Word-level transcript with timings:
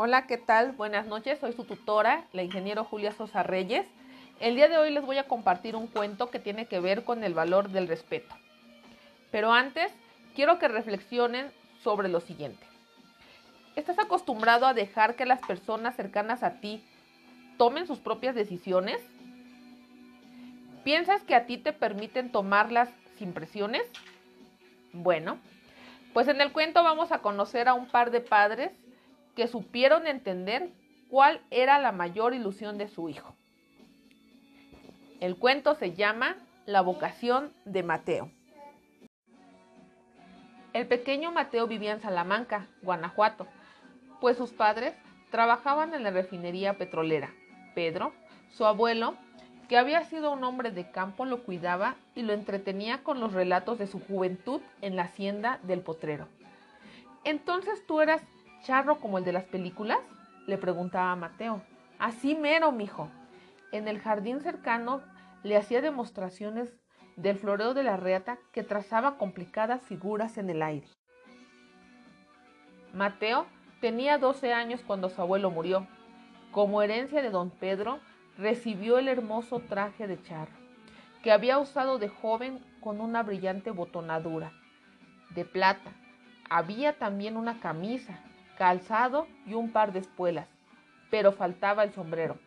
Hola, 0.00 0.26
¿qué 0.26 0.38
tal? 0.38 0.72
Buenas 0.72 1.06
noches, 1.06 1.38
soy 1.38 1.52
su 1.52 1.64
tutora, 1.64 2.24
la 2.32 2.42
ingeniero 2.42 2.84
Julia 2.84 3.12
Sosa 3.12 3.42
Reyes. 3.42 3.86
El 4.40 4.54
día 4.54 4.68
de 4.68 4.78
hoy 4.78 4.90
les 4.90 5.04
voy 5.04 5.18
a 5.18 5.28
compartir 5.28 5.76
un 5.76 5.86
cuento 5.86 6.30
que 6.30 6.38
tiene 6.38 6.66
que 6.66 6.80
ver 6.80 7.04
con 7.04 7.24
el 7.24 7.34
valor 7.34 7.68
del 7.68 7.88
respeto. 7.88 8.34
Pero 9.30 9.52
antes, 9.52 9.92
quiero 10.34 10.58
que 10.58 10.68
reflexionen 10.68 11.52
sobre 11.82 12.08
lo 12.08 12.20
siguiente. 12.20 12.64
¿Estás 13.76 13.98
acostumbrado 13.98 14.66
a 14.66 14.72
dejar 14.72 15.14
que 15.14 15.26
las 15.26 15.40
personas 15.40 15.94
cercanas 15.94 16.42
a 16.42 16.60
ti 16.60 16.82
tomen 17.58 17.86
sus 17.86 17.98
propias 17.98 18.34
decisiones? 18.34 18.98
¿Piensas 20.84 21.22
que 21.22 21.34
a 21.34 21.44
ti 21.44 21.58
te 21.58 21.74
permiten 21.74 22.32
tomarlas 22.32 22.88
sin 23.18 23.32
presiones? 23.32 23.82
Bueno, 24.92 25.38
pues 26.14 26.28
en 26.28 26.40
el 26.40 26.52
cuento 26.52 26.82
vamos 26.82 27.12
a 27.12 27.18
conocer 27.18 27.68
a 27.68 27.74
un 27.74 27.86
par 27.86 28.10
de 28.10 28.20
padres 28.20 28.72
que 29.36 29.48
supieron 29.48 30.06
entender 30.06 30.70
cuál 31.10 31.40
era 31.50 31.78
la 31.78 31.92
mayor 31.92 32.34
ilusión 32.34 32.78
de 32.78 32.88
su 32.88 33.08
hijo. 33.08 33.34
El 35.20 35.36
cuento 35.36 35.74
se 35.74 35.94
llama 35.94 36.36
La 36.66 36.80
vocación 36.80 37.52
de 37.64 37.82
Mateo. 37.82 38.30
El 40.72 40.86
pequeño 40.86 41.32
Mateo 41.32 41.66
vivía 41.66 41.92
en 41.92 42.00
Salamanca, 42.00 42.68
Guanajuato, 42.82 43.46
pues 44.20 44.36
sus 44.36 44.52
padres 44.52 44.94
trabajaban 45.30 45.94
en 45.94 46.02
la 46.02 46.10
refinería 46.10 46.78
petrolera. 46.78 47.30
Pedro, 47.74 48.12
su 48.52 48.64
abuelo, 48.64 49.16
que 49.68 49.76
había 49.76 50.02
sido 50.04 50.32
un 50.32 50.42
hombre 50.44 50.70
de 50.70 50.90
campo, 50.90 51.24
lo 51.24 51.42
cuidaba 51.44 51.96
y 52.14 52.22
lo 52.22 52.32
entretenía 52.32 53.02
con 53.02 53.20
los 53.20 53.34
relatos 53.34 53.78
de 53.78 53.86
su 53.86 54.00
juventud 54.00 54.60
en 54.80 54.96
la 54.96 55.02
hacienda 55.02 55.60
del 55.62 55.80
potrero. 55.80 56.26
Entonces 57.24 57.86
tú 57.86 58.00
eras 58.00 58.22
charro 58.62 58.98
como 58.98 59.18
el 59.18 59.24
de 59.24 59.32
las 59.32 59.44
películas? 59.44 59.98
le 60.46 60.56
preguntaba 60.56 61.12
a 61.12 61.16
Mateo. 61.16 61.60
Así 61.98 62.34
mero, 62.34 62.72
mijo. 62.72 63.10
En 63.70 63.86
el 63.86 64.00
jardín 64.00 64.40
cercano 64.40 65.02
le 65.42 65.58
hacía 65.58 65.82
demostraciones 65.82 66.74
del 67.16 67.36
floreo 67.36 67.74
de 67.74 67.82
la 67.82 67.98
reata 67.98 68.38
que 68.52 68.62
trazaba 68.62 69.18
complicadas 69.18 69.82
figuras 69.82 70.38
en 70.38 70.48
el 70.48 70.62
aire. 70.62 70.88
Mateo 72.94 73.46
tenía 73.82 74.16
12 74.16 74.54
años 74.54 74.80
cuando 74.86 75.10
su 75.10 75.20
abuelo 75.20 75.50
murió. 75.50 75.86
Como 76.50 76.80
herencia 76.80 77.20
de 77.20 77.28
don 77.28 77.50
Pedro, 77.50 78.00
recibió 78.38 78.98
el 78.98 79.08
hermoso 79.08 79.60
traje 79.60 80.06
de 80.06 80.22
charro, 80.22 80.52
que 81.22 81.32
había 81.32 81.58
usado 81.58 81.98
de 81.98 82.08
joven 82.08 82.60
con 82.80 83.00
una 83.00 83.22
brillante 83.22 83.72
botonadura 83.72 84.52
de 85.34 85.44
plata. 85.44 85.92
Había 86.48 86.94
también 86.94 87.36
una 87.36 87.60
camisa, 87.60 88.20
calzado 88.56 89.26
y 89.44 89.54
un 89.54 89.72
par 89.72 89.92
de 89.92 89.98
espuelas, 89.98 90.46
pero 91.10 91.32
faltaba 91.32 91.82
el 91.82 91.92
sombrero. 91.92 92.38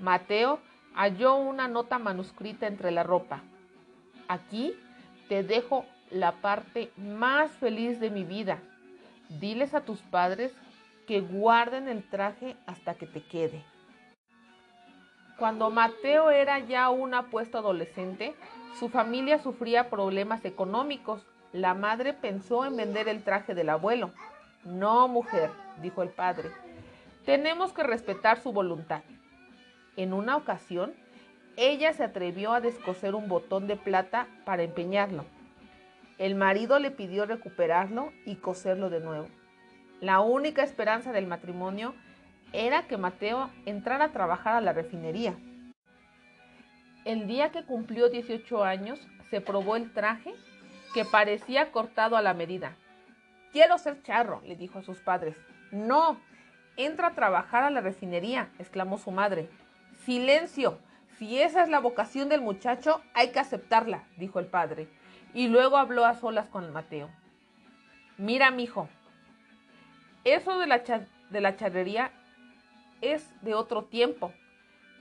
Mateo 0.00 0.58
halló 0.94 1.36
una 1.36 1.68
nota 1.68 1.98
manuscrita 1.98 2.66
entre 2.66 2.90
la 2.90 3.02
ropa. 3.02 3.42
Aquí 4.28 4.74
te 5.28 5.42
dejo 5.42 5.84
la 6.10 6.32
parte 6.32 6.90
más 6.96 7.50
feliz 7.52 8.00
de 8.00 8.10
mi 8.10 8.24
vida. 8.24 8.58
Diles 9.28 9.74
a 9.74 9.82
tus 9.82 10.00
padres 10.00 10.54
que 11.06 11.20
guarden 11.20 11.88
el 11.88 12.02
traje 12.08 12.56
hasta 12.66 12.94
que 12.94 13.06
te 13.06 13.22
quede. 13.22 13.62
Cuando 15.38 15.68
Mateo 15.70 16.30
era 16.30 16.60
ya 16.60 16.88
un 16.88 17.12
apuesto 17.12 17.58
adolescente, 17.58 18.34
su 18.78 18.88
familia 18.88 19.38
sufría 19.38 19.90
problemas 19.90 20.44
económicos. 20.46 21.26
La 21.52 21.74
madre 21.74 22.14
pensó 22.14 22.64
en 22.64 22.76
vender 22.76 23.06
el 23.08 23.22
traje 23.22 23.54
del 23.54 23.68
abuelo. 23.68 24.12
No, 24.64 25.08
mujer, 25.08 25.50
dijo 25.82 26.02
el 26.02 26.08
padre, 26.08 26.50
tenemos 27.26 27.72
que 27.72 27.82
respetar 27.82 28.40
su 28.40 28.52
voluntad. 28.52 29.02
En 29.96 30.14
una 30.14 30.36
ocasión, 30.36 30.94
ella 31.56 31.92
se 31.92 32.04
atrevió 32.04 32.52
a 32.52 32.60
descoser 32.60 33.14
un 33.14 33.28
botón 33.28 33.66
de 33.66 33.76
plata 33.76 34.28
para 34.44 34.62
empeñarlo. 34.62 35.24
El 36.18 36.34
marido 36.34 36.78
le 36.78 36.90
pidió 36.90 37.26
recuperarlo 37.26 38.10
y 38.24 38.36
coserlo 38.36 38.88
de 38.88 39.00
nuevo. 39.00 39.28
La 40.00 40.20
única 40.20 40.62
esperanza 40.62 41.12
del 41.12 41.26
matrimonio 41.26 41.94
era 42.52 42.82
que 42.82 42.96
Mateo 42.96 43.50
entrara 43.64 44.06
a 44.06 44.12
trabajar 44.12 44.54
a 44.54 44.60
la 44.60 44.72
refinería. 44.72 45.34
El 47.04 47.26
día 47.26 47.50
que 47.50 47.64
cumplió 47.64 48.08
18 48.08 48.64
años, 48.64 48.98
se 49.30 49.40
probó 49.40 49.76
el 49.76 49.92
traje 49.92 50.34
que 50.94 51.04
parecía 51.04 51.70
cortado 51.72 52.16
a 52.16 52.22
la 52.22 52.34
medida. 52.34 52.76
Quiero 53.52 53.78
ser 53.78 54.02
charro, 54.02 54.40
le 54.44 54.56
dijo 54.56 54.78
a 54.78 54.82
sus 54.82 54.98
padres. 54.98 55.36
No, 55.70 56.18
entra 56.76 57.08
a 57.08 57.14
trabajar 57.14 57.64
a 57.64 57.70
la 57.70 57.80
refinería, 57.80 58.50
exclamó 58.58 58.98
su 58.98 59.10
madre. 59.10 59.48
Silencio, 60.04 60.78
si 61.18 61.40
esa 61.40 61.62
es 61.62 61.68
la 61.68 61.80
vocación 61.80 62.28
del 62.28 62.42
muchacho, 62.42 63.02
hay 63.14 63.30
que 63.30 63.40
aceptarla, 63.40 64.04
dijo 64.16 64.38
el 64.38 64.46
padre. 64.46 64.88
Y 65.34 65.48
luego 65.48 65.76
habló 65.76 66.04
a 66.04 66.14
solas 66.14 66.48
con 66.48 66.72
Mateo. 66.72 67.10
Mira, 68.18 68.50
mijo, 68.50 68.88
eso 70.24 70.58
de 70.58 70.66
la, 70.66 70.82
de 71.30 71.40
la 71.40 71.56
charrería 71.56 72.10
es 73.00 73.32
de 73.42 73.54
otro 73.54 73.84
tiempo, 73.84 74.32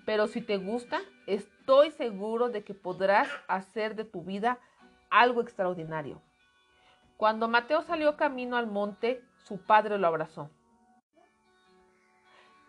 pero 0.05 0.27
si 0.27 0.41
te 0.41 0.57
gusta, 0.57 1.01
estoy 1.27 1.91
seguro 1.91 2.49
de 2.49 2.63
que 2.63 2.73
podrás 2.73 3.27
hacer 3.47 3.95
de 3.95 4.05
tu 4.05 4.23
vida 4.23 4.59
algo 5.09 5.41
extraordinario. 5.41 6.21
Cuando 7.17 7.47
Mateo 7.47 7.81
salió 7.81 8.17
camino 8.17 8.57
al 8.57 8.67
monte, 8.67 9.23
su 9.37 9.57
padre 9.57 9.97
lo 9.97 10.07
abrazó. 10.07 10.49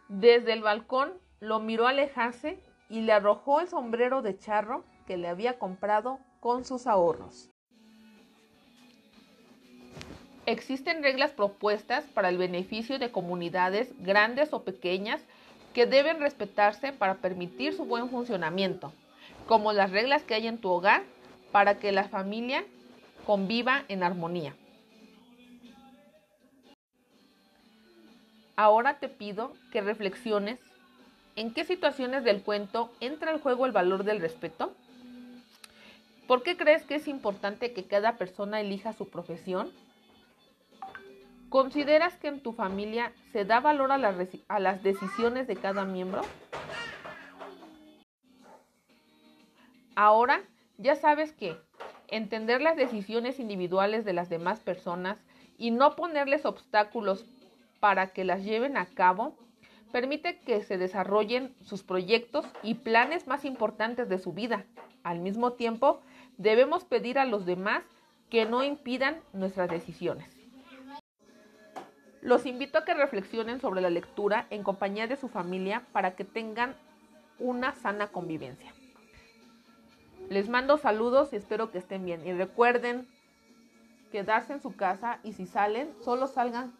Desde 0.09 0.53
el 0.53 0.63
balcón 0.63 1.13
lo 1.41 1.59
miró 1.59 1.87
alejarse 1.89 2.63
y 2.89 3.01
le 3.01 3.13
arrojó 3.13 3.61
el 3.61 3.69
sombrero 3.69 4.23
de 4.23 4.39
charro 4.39 4.85
que 5.07 5.17
le 5.17 5.29
había 5.29 5.59
comprado 5.59 6.21
con 6.41 6.65
sus 6.65 6.87
ahorros. 6.87 7.51
Existen 10.47 11.03
reglas 11.03 11.33
propuestas 11.33 12.05
para 12.05 12.29
el 12.29 12.39
beneficio 12.39 12.99
de 12.99 13.11
comunidades 13.11 13.89
grandes 14.01 14.53
o 14.53 14.63
pequeñas 14.63 15.21
que 15.75 15.87
deben 15.87 16.21
respetarse 16.21 16.93
para 16.93 17.17
permitir 17.17 17.75
su 17.75 17.85
buen 17.85 18.09
funcionamiento, 18.09 18.93
como 19.47 19.73
las 19.73 19.91
reglas 19.91 20.23
que 20.23 20.35
hay 20.35 20.47
en 20.47 20.59
tu 20.59 20.71
hogar 20.71 21.03
para 21.53 21.79
que 21.79 21.93
la 21.93 22.05
familia 22.05 22.65
conviva 23.27 23.85
en 23.89 24.03
armonía. 24.03 24.55
Ahora 28.55 28.99
te 28.99 29.09
pido 29.09 29.53
que 29.73 29.83
reflexiones 29.83 30.59
¿En 31.37 31.53
qué 31.53 31.67
situaciones 31.67 32.25
del 32.25 32.41
cuento 32.41 32.91
entra 33.01 33.31
en 33.31 33.39
juego 33.39 33.67
el 33.67 33.73
valor 33.73 34.05
del 34.05 34.21
respeto? 34.21 34.73
¿Por 36.27 36.43
qué 36.43 36.57
crees 36.57 36.83
que 36.85 36.95
es 36.95 37.09
importante 37.09 37.75
que 37.75 37.85
cada 37.85 38.17
persona 38.17 38.59
elija 38.59 38.95
su 38.95 39.11
profesión? 39.11 39.71
¿Consideras 41.49 42.17
que 42.17 42.27
en 42.27 42.41
tu 42.41 42.53
familia 42.53 43.13
se 43.33 43.45
da 43.45 43.61
valor 43.61 43.93
a 43.93 43.99
las, 43.99 44.83
decisiones 44.83 45.47
de 45.47 45.55
cada 45.55 45.85
miembro? 45.85 46.23
Ahora 49.95 50.43
ya 50.77 50.97
sabes 50.97 51.33
que 51.33 51.57
entender 52.09 52.61
las 52.61 52.77
decisiones 52.77 53.39
individuales 53.39 54.05
de 54.05 54.13
las 54.13 54.29
demás 54.29 54.61
personas 54.61 55.19
y 55.57 55.71
no 55.71 55.95
ponerles 55.95 56.45
obstáculos 56.45 57.25
para 57.79 58.09
que 58.09 58.25
las 58.25 58.45
lleven 58.45 58.77
a 58.77 58.87
cabo 58.87 59.37
permite 59.93 60.41
que 60.41 60.63
se 60.63 60.79
desarrollen 60.79 61.55
sus 61.63 61.85
proyectos 61.85 62.45
y 62.65 62.75
planes 62.75 63.29
más 63.29 63.45
importantes 63.45 64.09
de 64.09 64.19
su 64.19 64.33
vida. 64.33 64.67
Al 65.05 65.21
mismo 65.21 65.53
tiempo, 65.53 66.01
debemos 66.39 66.85
pedir 66.85 67.21
a 67.21 67.25
los 67.25 67.47
demás 67.47 67.85
que 68.29 68.45
no 68.45 68.65
impidan 68.65 69.21
nuestras 69.33 69.71
decisiones. 69.71 70.36
Los 72.27 72.45
invito 72.45 72.79
a 72.79 72.85
que 72.85 72.93
reflexionen 72.93 73.61
sobre 73.61 73.81
la 73.81 73.89
lectura 73.89 74.49
en 74.51 74.65
compañía 74.65 75.07
de 75.07 75.15
su 75.15 75.29
familia 75.29 75.85
para 75.93 76.17
que 76.17 76.25
tengan 76.25 76.75
una 77.39 77.73
sana 77.77 78.09
convivencia. 78.09 78.75
Les 80.29 80.49
mando 80.49 80.77
saludos 80.77 81.33
y 81.33 81.37
espero 81.37 81.71
que 81.71 81.79
estén 81.79 82.05
bien. 82.05 82.27
Y 82.27 82.33
recuerden 82.33 83.07
quedarse 84.11 84.55
en 84.55 84.61
su 84.61 84.75
casa 84.75 85.21
y 85.23 85.35
si 85.35 85.47
salen, 85.47 85.95
solo 86.03 86.27
salgan 86.27 86.73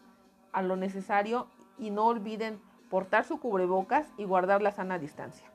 a 0.51 0.63
lo 0.63 0.75
necesario 0.75 1.47
y 1.79 1.91
no 1.91 2.07
olviden 2.07 2.61
portar 2.91 3.25
su 3.25 3.39
cubrebocas 3.39 4.09
y 4.19 4.25
guardar 4.25 4.63
la 4.63 4.73
sana 4.73 4.99
distancia. 4.99 5.47